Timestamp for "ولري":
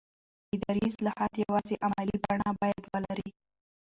2.93-3.29